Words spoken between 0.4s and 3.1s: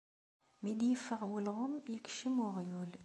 Mi-d-iffeɣ ulɣem ikecem uɣyul.